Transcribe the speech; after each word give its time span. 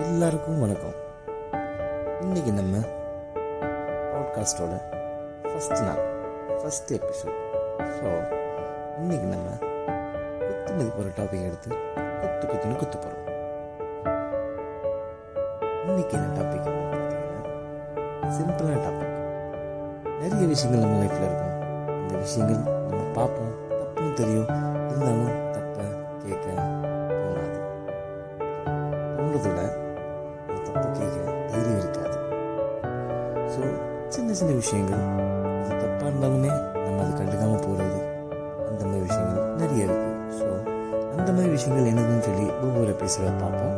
எல்லாருக்கும் 0.00 0.60
வணக்கம். 0.60 0.96
இன்னைக்கு 2.20 2.52
நம்ம 2.52 2.80
பாட்காஸ்டோட 4.10 4.74
ஃபஸ்ட் 5.48 5.80
நாள் 5.86 6.02
ஃபஸ்ட் 6.58 6.90
எபிசோட் 6.96 7.38
ஸோ 7.96 8.06
இன்றைக்கி 9.00 9.26
நம்ம 9.32 9.48
குத்து 10.42 10.70
மதிப்பு 10.76 11.06
டாபிக் 11.18 11.46
எடுத்து 11.48 11.70
குத்து 12.20 12.44
குத்துன்னு 12.50 12.76
குத்து 12.82 12.98
போகிறோம் 12.98 13.26
இன்றைக்கி 15.88 16.14
என்ன 16.18 16.28
டாபிக் 16.38 16.68
பார்த்தீங்கன்னா 16.68 17.42
சிம்பிளான 18.36 18.78
டாபிக் 18.86 19.16
நிறைய 20.20 20.46
விஷயங்கள் 20.46 20.84
நம்ம 20.84 21.02
லைஃப்பில் 21.02 21.26
இருக்கும். 21.28 21.54
இந்த 22.02 22.16
விஷயங்கள் 22.18 22.62
நம்ம 22.88 23.02
பார்ப்போம். 23.14 23.52
தப்புன்னு 23.80 24.12
தெரியும். 24.12 24.48
இருந்தாலும் 24.86 25.34
தப்பை 25.56 25.84
கேட்க 26.22 26.46
தோணாது. 27.10 27.58
தோன்றதோட 29.18 29.86
ஸோ 33.54 33.62
சின்ன 34.14 34.34
சின்ன 34.38 34.52
விஷயங்கள். 34.62 35.02
அது 35.62 35.78
தப்பாக 35.82 36.08
இருந்தாலுமே 36.10 36.50
நம்ம 36.84 36.98
அதை 37.02 37.12
கண்டுக்காமல் 37.20 37.64
போகிறது 37.66 38.00
அந்த 38.68 38.82
மாதிரி 38.84 39.02
விஷயங்கள் 39.08 39.46
நிறைய 39.60 39.86
இருக்குது 39.88 40.16
ஸோ 40.38 40.46
அந்த 41.16 41.28
மாதிரி 41.36 41.50
விஷயங்கள் 41.56 41.90
என்னதுன்னு 41.92 42.26
சொல்லி 42.28 42.46
ஒவ்வொரு 42.66 42.90
எபிசோட 42.96 43.30
பார்ப்போம். 43.42 43.76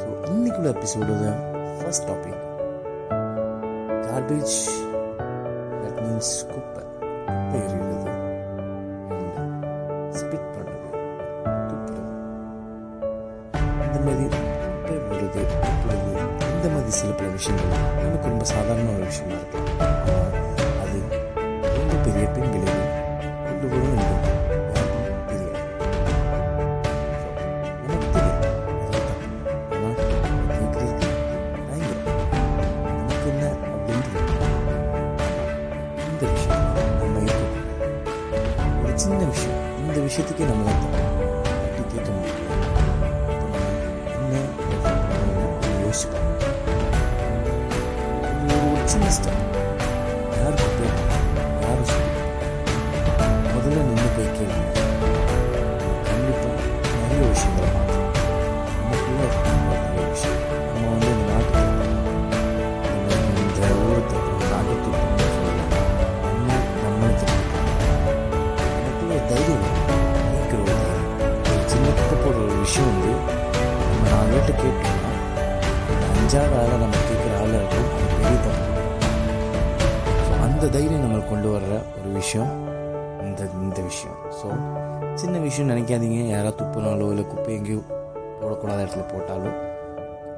ஸோ 0.00 0.08
இன்னைக்குள்ள 0.32 0.70
எபிசோடோட 0.76 1.26
first 1.78 2.08
topic 2.10 2.40
garbage 4.06 4.56
that 5.82 6.00
means 6.04 6.34
குப்பை 6.52 6.82
குப்பை 7.52 7.60
மாதிரி 16.84 17.00
சில 17.00 17.12
பல 17.18 17.28
விஷயங்கள். 17.34 17.70
நமக்கு 18.04 18.26
ரொம்ப 18.32 18.44
சாதாரண 18.50 18.88
ஒரு 18.94 19.04
விஷயமா 19.10 19.36
இருக்கு. 19.38 19.58
ஆனால் 20.06 20.32
அது 20.82 20.98
ரொம்ப 21.76 21.94
பெரிய 22.04 22.24
பின் 22.34 22.50
விளைவு. 22.54 22.82
கொண்டு 23.44 23.66
வரும் 23.72 23.96
யாருக்கும் 24.00 24.40
தெரியாது 25.30 25.62
நமக்கு 27.84 28.08
தெரியும் 28.16 28.42
ஆனால் 29.74 29.96
கேட்கறதுக்கு 30.58 31.08
நமக்கு 32.98 33.28
என்ன 33.32 33.44
அப்படின்றது. 33.74 34.20
இந்த 36.10 36.22
விஷயம் 36.34 36.66
நம்ம 37.00 37.16
ஒரு 38.84 38.96
சின்ன 39.04 39.22
விஷயம். 39.32 39.62
இந்த 39.86 39.98
விஷயத்துக்கே 40.08 40.50
நம்ம 40.52 40.68
இது 48.94 49.08
யார் 50.36 50.58
யார் 51.62 51.82
முதல்ல 53.54 53.80
நின்று 53.88 54.08
போய் 54.14 54.30
கேள்வி 54.36 54.60
கண்டிப்பாக 56.06 56.58
நிறைய 56.94 57.22
விஷயங்களை 57.30 57.68
மாற்றலாம் 57.74 58.12
நமக்குள்ள 58.80 59.22
நிறைய 59.74 60.06
விஷயம். 60.12 60.42
நம்ம 60.72 60.86
வந்து 60.92 61.08
இந்த 61.14 61.24
நாட்டுக்கு 61.30 61.86
இந்த 63.42 63.60
ஊரத்தை 63.84 64.18
நாட்டுக்கு 64.52 64.90
நம்ம 64.94 66.52
நம்மளுக்கு 66.84 67.28
நமக்குள்ள 68.74 69.18
தைரியம் 69.30 69.66
ஒரு 70.28 70.64
தைரியம். 70.66 71.02
சின்ன 71.66 71.86
ஒரு 72.30 72.42
விஷயம் 72.62 72.90
வந்து 72.92 73.12
நம்ம 73.80 74.04
நாலு 74.10 74.38
கேட்டோம்னா 74.62 75.12
அஞ்சாவது 76.10 76.54
ஆளாக 76.60 76.76
நம்ம 76.82 76.96
கேட்குற 77.08 77.32
ஆளாக 77.42 77.58
இருக்கும் 77.58 77.90
அது 77.94 78.06
பெரிய 78.14 78.36
அந்த 80.64 80.76
தைரியம் 80.76 81.02
நம்மளுக்கு 81.04 81.30
கொண்டு 81.30 81.48
வர்ற 81.52 81.72
ஒரு 81.96 82.10
விஷயம். 82.18 82.52
இந்த 83.24 83.40
இந்த 83.64 83.80
விஷயம். 83.88 84.14
ஸோ 84.36 84.46
சின்ன 85.20 85.40
விஷயம் 85.46 85.68
நினைக்காதீங்க. 85.70 86.20
யாராவது 86.30 86.56
துப்புனாலோ 86.60 87.06
இல்லை 87.14 87.24
குப்பை 87.32 87.50
எங்கேயோ 87.56 87.80
போடக்கூடாத 88.38 88.78
இடத்துல 88.84 89.02
போட்டாலோ 89.10 89.50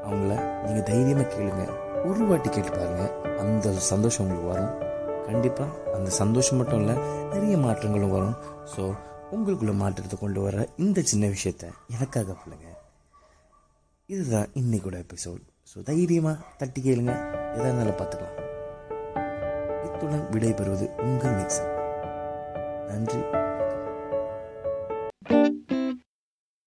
அவங்கள 0.07 0.33
நீங்கள் 0.65 0.87
தைரியமாக 0.89 1.27
கேளுங்க. 1.35 1.65
ஒரு 2.09 2.25
வாட்டி 2.31 2.49
கேட்டு 2.57 2.73
பாருங்க. 2.79 3.05
அந்த 3.43 3.75
சந்தோஷம் 3.91 4.25
உங்களுக்கு 4.25 4.49
வரும். 4.55 4.73
கண்டிப்பாக 5.29 5.93
அந்த 5.99 6.11
சந்தோஷம் 6.21 6.59
மட்டும் 6.61 6.83
இல்லை 6.85 6.97
நிறைய 7.35 7.59
மாற்றங்களும் 7.67 8.17
வரும். 8.17 8.37
ஸோ 8.73 8.83
உங்களுக்குள்ள 9.37 9.75
மாற்றத்தை 9.83 10.19
கொண்டு 10.25 10.43
வர 10.47 10.67
இந்த 10.87 11.05
சின்ன 11.13 11.31
விஷயத்த 11.37 11.71
எனக்காக 11.97 12.37
பண்ணுங்க 12.41 12.67
இதுதான் 14.15 14.51
இன்னைக்கூட 14.63 14.99
எபிசோட் 15.07 15.45
ஸோ 15.73 15.87
தைரியமாக 15.93 16.37
தட்டி 16.63 16.83
கேளுங்க. 16.89 17.15
எதாக 17.55 17.71
இருந்தாலும் 17.71 18.01
பார்த்துக்கலாம். 18.03 18.37
இத்துடன் 19.97 20.29
விடைபெறுவது 20.33 21.01
உங்கள் 21.01 21.33
மிக்சர். 21.33 21.75
நன்றி. 22.87 23.19